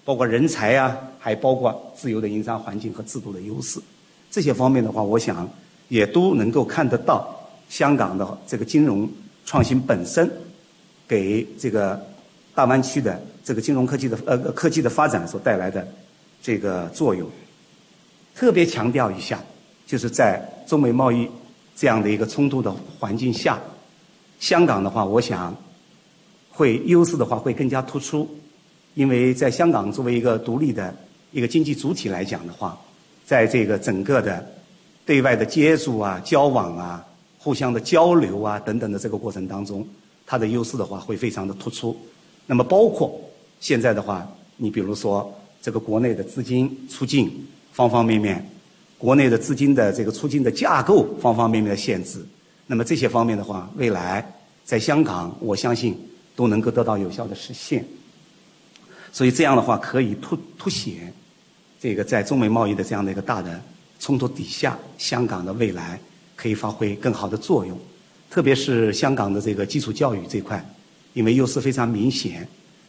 [0.06, 3.78] 包括人才啊，还包括自由的营商环境和制度的优势，
[4.32, 5.46] 这些方面的话，我想
[5.90, 7.28] 也都能够看得到
[7.68, 9.06] 香港的这个金融
[9.46, 10.32] 创新本身
[11.06, 12.02] 给这个
[12.56, 15.86] 大湾区的这个金融科技的呃科技的发展所带来的
[16.42, 17.30] 这个作用。
[18.36, 19.42] 特别强调一下，
[19.86, 21.30] 就是在中美贸易
[21.76, 23.60] 这样的一个冲突的环境下，
[24.40, 25.56] 香港的话，我想
[26.50, 28.30] 会优势的话会更加突出。
[28.96, 30.96] 因为在香港作为一个独立的
[31.32, 32.80] 一个经济主体来讲的话，
[33.26, 34.46] 在这个整个的
[35.06, 37.04] 对外的接触啊、交往啊、
[37.40, 39.88] 互相的交流啊等等的这个过程当中，
[40.28, 41.98] 它的优势的话会非常的突出。
[42.46, 43.20] 那么包括
[43.60, 47.32] 现在的话，你比如说这个国内的资金出境
[47.74, 48.50] 方方面面，
[48.98, 52.24] 国内的资金的这个出境的架构方方面面的限制，
[52.68, 54.26] 那么这些方面的话，未来
[54.64, 55.98] 在香港我相信
[56.36, 57.84] 都能够得到有效的实现。
[59.12, 61.14] 所以这样的话，可以凸凸显
[61.82, 63.60] 这个在中美贸易的这样的一个大的
[64.00, 66.00] 冲突底下，香港的未来
[66.36, 67.78] 可以发挥更好的作用。
[68.30, 70.64] 特别是香港的这个基础教育这块，
[71.14, 72.48] 因为优势非常明显，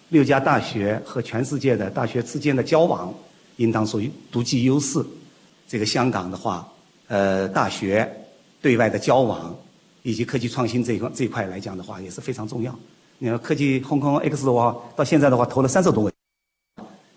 [0.08, 3.12] 六家大学和全世界的大学之间的交往，
[3.56, 5.04] 应当属于独具优势。
[5.66, 6.66] 这个香港的话，
[7.08, 8.10] 呃，大学
[8.60, 9.56] 对外的交往
[10.02, 12.74] 以及科技创新这一块这一块来讲的话，也是非常重要。
[13.18, 16.12] 你看科技 Hong Kong X 的话，到现在的话投了三十多个。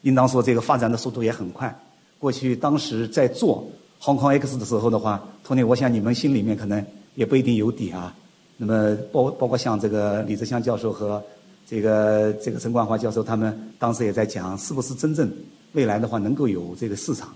[0.03, 1.75] 应当说，这个发展的速度也很快。
[2.19, 3.67] 过去当时在做
[4.01, 6.83] Hong Kong X 的时候的话，托尼，我想你们心里面可能
[7.15, 8.15] 也不一定有底啊。
[8.55, 11.21] 那么包包括像这个李泽湘教授和
[11.67, 15.29] 这个这个陈冠华教授，他们当时也在讲，是不是真正
[15.77, 17.29] 未来的话能够有这个市场？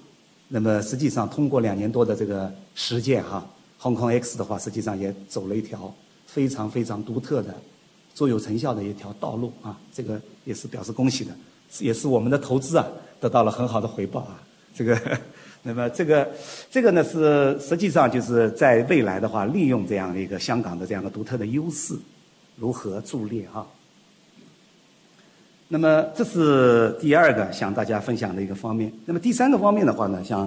[0.47, 3.47] 那么实际上通过两年多的这个实践哈
[3.79, 5.93] ，Hong Kong X 的话，实际上也走了一条
[6.25, 7.53] 非常非常独特的、
[8.15, 9.79] 卓有成效的一条道路啊。
[9.93, 11.31] 这个也是表示恭喜的。
[11.79, 12.85] 也是我们的投资啊，
[13.19, 14.41] 得到了很好的回报啊！
[14.75, 14.99] 这个，
[15.61, 16.27] 那么这个
[16.69, 21.95] 这个呢是实际上就是在未来的话，利用这样的一个香港的这样的独特的优势，
[22.57, 23.65] 如何助力哈。
[25.73, 28.91] 那么这是第二个向大家分享的一个方面。
[29.05, 30.45] 那么第三个方面的话呢，像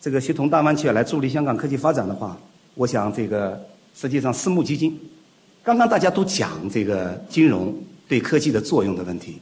[0.00, 2.36] 这个协同大湾区来助力香港科技发展的话，
[2.74, 3.64] 我想这个
[3.94, 4.98] 实际上私募基金，
[5.62, 7.72] 刚刚大家都讲这个金融
[8.08, 9.38] 对科技的作用的问题。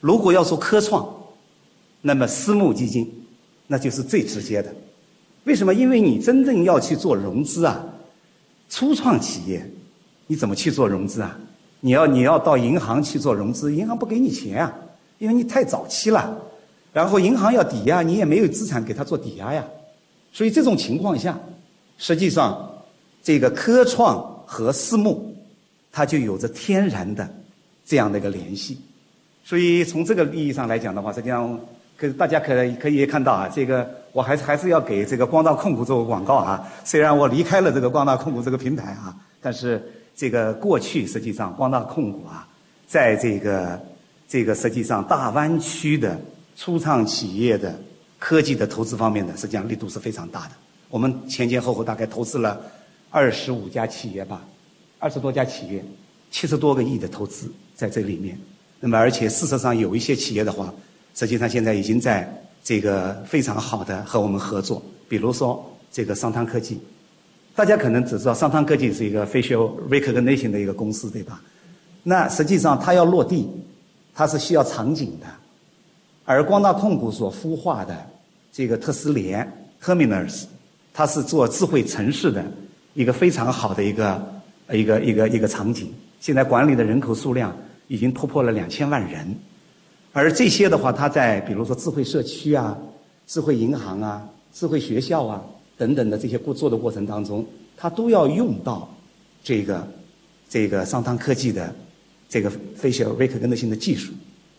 [0.00, 1.08] 如果要说科创，
[2.02, 3.10] 那么私募基金。
[3.70, 4.74] 那就是最直接的，
[5.44, 5.74] 为什么？
[5.74, 7.84] 因为你真正要去做融资啊，
[8.70, 9.62] 初创企业，
[10.26, 11.38] 你怎么去做融资啊？
[11.80, 14.72] 你要你要到银行去做融资，银行不给你钱啊，
[15.18, 16.36] 因为你太早期了。
[16.92, 19.64] 然后银行要抵押，你也没有资产给他做抵押呀。
[20.32, 21.38] 所以这种情况下，
[21.96, 22.68] 实际上
[23.22, 25.34] 这个科创和私募，
[25.92, 27.28] 它就有着天然的
[27.84, 28.78] 这样的一个联系。
[29.44, 31.58] 所以从这个意义上来讲的话，实际上。
[32.00, 36.64] 可大家可可以看到啊，这个我还是还是要给这个光大控股做个广告啊。
[36.84, 39.82] 虽然我离开了这个光大控股这个平台啊，但是
[40.18, 42.46] 这个过去实际上光大控股啊，
[42.88, 43.80] 在这个
[44.28, 46.20] 这个实际上大湾区的
[46.56, 47.78] 初创企业的
[48.18, 50.50] 科技的投资方面的，实际上力度是非常大的。
[50.90, 52.60] 我们前前后后大概投资了
[53.10, 54.44] 二十五家企业吧，
[54.98, 55.84] 二十多家企业，
[56.32, 58.36] 七十多个亿的投资在这里面。
[58.80, 60.74] 那么而且事实上有一些企业的话。
[61.14, 64.80] 实际上，现在已经在这个非常好的和我们合作。
[65.08, 66.80] 比如说，这个商汤科技，
[67.58, 71.42] 大家可能只知道商汤科技是一个 facial recognition 的一个公司，对吧？
[72.04, 73.48] 那实际上它要落地，
[74.14, 75.26] 它是需要场景的。
[76.24, 77.96] 而光大控股所孵化的
[78.52, 79.44] 这个特斯联
[79.82, 80.44] Terminus，
[80.94, 82.44] 它是做智慧城市的
[82.94, 84.22] 一个非常好的一个
[84.70, 85.92] 一个一个一个场景。
[86.20, 87.52] 现在管理的人口数量
[87.88, 89.34] 已经突破了两千万人。
[90.12, 92.78] 而这些的话，它在比如说智慧社区啊、
[93.26, 95.42] 智慧银行啊、智慧学校啊
[95.78, 98.94] 等等的这些过做的过程当中，它都要用到
[99.42, 99.88] 这个
[100.50, 101.74] 这个商汤科技的
[102.28, 104.12] 这个 facial recognition 的技术。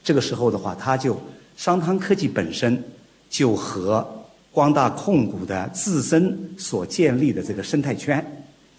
[0.04, 1.16] 这个时候的话，它就
[1.58, 2.82] 商汤科技本身
[3.30, 8.26] 就和光大控股的自身所建立的这个生态圈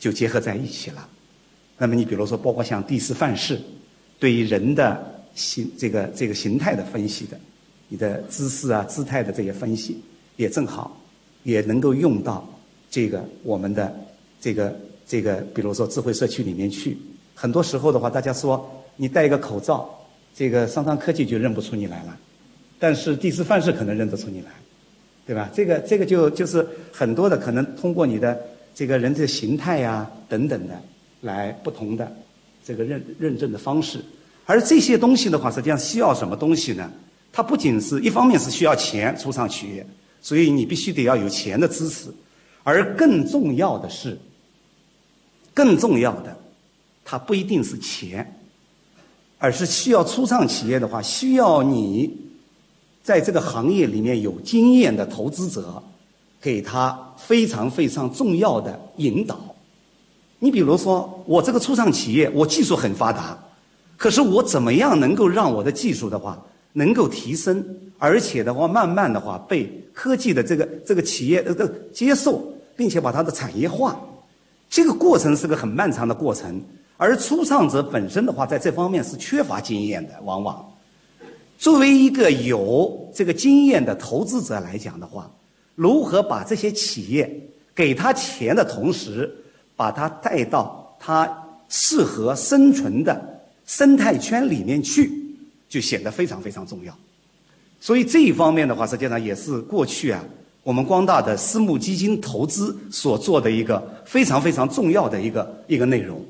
[0.00, 1.06] 就结合在一起了。
[1.78, 3.60] 那么你比如说，包括像第四范式
[4.18, 5.08] 对于人的。
[5.32, 7.38] 形这个这个形态的分析的，
[7.86, 9.96] 你的姿势啊、姿态的这些分析，
[10.36, 10.99] 也正好
[11.42, 12.46] 也能够用到
[12.90, 13.94] 这个我们的
[14.40, 14.74] 这个
[15.06, 16.96] 这个，比如说智慧社区里面去。
[17.34, 19.88] 很多时候的话，大家说你戴一个口罩，
[20.34, 22.16] 这个商汤科技就认不出你来了，
[22.78, 24.50] 但是第四范式可能认得出你来，
[25.26, 25.48] 对吧？
[25.54, 28.38] 这个这个就就是很多的可能通过你的
[28.74, 30.78] 这个人的形态呀等等的，
[31.22, 32.10] 来不同的
[32.62, 33.98] 这个认认证的方式。
[34.44, 36.90] 而这些东西的话，实际上需要什么东西呢？
[37.32, 39.86] 它不仅是一方面是需要钱，初创企业，
[40.20, 42.08] 所以你必须得要有钱的支持。
[42.62, 44.18] 而更重要的是，
[45.54, 46.36] 更重要的，
[47.04, 48.40] 它不一定是钱，
[49.38, 52.14] 而是需要初创企业的话，需要你
[53.02, 55.82] 在这个行业里面有经验的投资者，
[56.40, 59.40] 给他非常非常重要的引导。
[60.38, 63.38] 你比如说，我这个初创企业，我技术很发达。
[63.96, 66.42] 可是我怎么样能够让我的技术的话
[66.72, 67.64] 能够提升，
[67.98, 72.42] 而且的话慢慢的话被科技的这个这个企业这个接受，
[72.76, 74.00] 并且把它的产业化，
[74.68, 76.62] 这个过程是个很漫长的过程。
[76.96, 80.70] 而初创者本身的话，在这方面是缺乏经验的，往往
[81.58, 85.30] 作为一个有这个经验的投资者来讲的话，
[85.74, 89.34] 如何把这些企业给他钱的同时，
[89.76, 91.30] 把它带到他
[91.68, 93.40] 适合生存的。
[93.66, 95.12] 生态圈里面去，
[95.68, 96.92] 就显得非常非常重要。
[97.80, 100.22] 所以这一方面的话，实际上也是过去啊，
[100.62, 106.22] 我们光大的私募基金投资所做的一个非常非常重要的一个一个内容，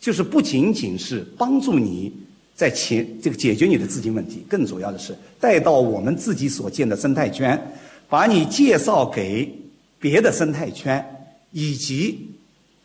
[0.00, 2.12] 就是不仅仅是帮助你
[2.54, 7.60] 在前这个解决你的资金问题，更主要的是带到我们自己所建的生态圈，
[8.08, 9.52] 把你介绍给
[9.98, 11.04] 别的生态圈，
[11.50, 12.30] 以及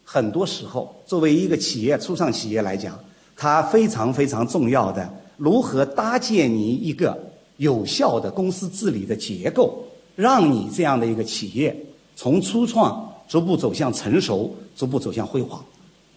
[0.03, 2.97] 很多时候作为一个企业初创企业来讲。
[3.39, 5.07] 它非常非常重要的，
[5.37, 7.15] 如何搭建你一个
[7.57, 9.83] 有效的公司治理的结构，
[10.15, 11.75] 让你这样的一个企业
[12.15, 15.63] 从初创逐步走向成熟，逐步走向辉煌。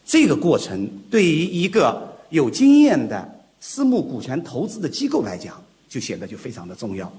[0.05, 3.29] 这个过程对于一个有经验的
[3.61, 5.55] 私募股权投资的机构来讲，
[5.89, 7.13] 就显得就非常的重要。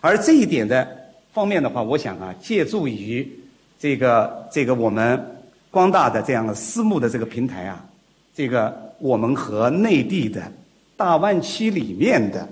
[0.00, 0.86] 而这一点的
[1.32, 3.28] 方面的话，我想啊，借助于
[3.78, 5.20] 这个这个我们
[5.70, 7.84] 光大的这样的私募的这个平台啊，
[8.34, 8.90] 这个。
[9.02, 10.40] 我们和内地的
[10.96, 12.48] 大湾区里面的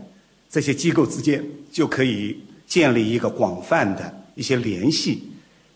[0.50, 2.36] 这些机构之间，就可以
[2.66, 5.22] 建立一个广泛的一些联系，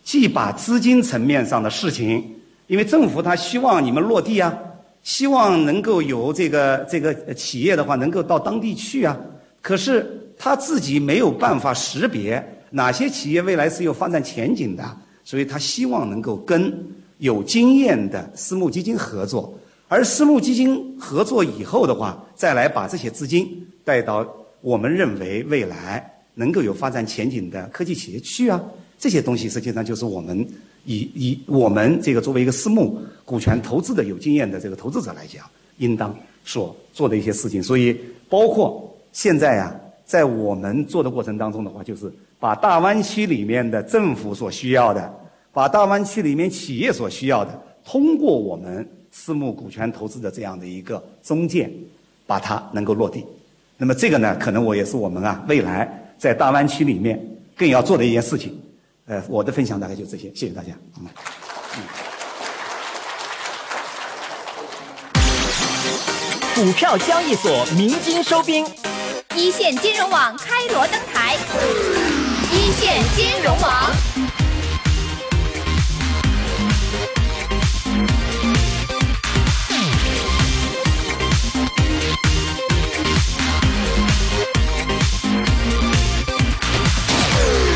[0.03, 2.21] 既把资金层面上的事情，
[2.67, 4.53] 因为政府他希望你们落地啊，
[5.01, 9.17] 希望能够有这个这个企业的话能够到当地去啊，
[9.61, 10.05] 可是
[10.37, 14.83] 他自己没有办法识别哪些企业未来是有发展前景的，
[15.23, 16.85] 所以他希望能够跟
[17.19, 19.57] 有经验的私募基金合作，
[19.87, 24.27] 而私募基金合作以后的话，再来把这些资金带到
[24.65, 26.11] 我们认为未来。
[26.37, 28.61] 能够有发展前景的科技企业去啊，
[28.99, 30.45] 这些东西实际上就是我们
[30.83, 35.45] 以以我们这个作为一个私募股权投资的有经验的这个投资者来讲，
[35.77, 36.13] 应当
[36.43, 37.63] 所做的一些事情。
[37.63, 37.97] 所以，
[38.27, 45.09] 包括现在啊，在我们做的过程当中的话，就是把大湾区里面的政府所需要的，
[45.53, 51.71] 把大湾区里面企业所需要的，通过我们私募股权投资的这样的一个中介，
[52.27, 53.23] 把它能够落地。
[53.77, 56.01] 那么这个呢，可能我也是我们啊未来。
[56.17, 57.19] 在大湾区里面
[57.57, 58.57] 更要做的一件事情，
[59.05, 60.69] 呃，我的分享大概就这些，谢谢大家。
[60.97, 61.05] 嗯。
[66.55, 68.65] 股票交易所鸣金收兵，
[69.35, 71.35] 一线金融网开锣登台，
[72.53, 73.91] 一线金融网。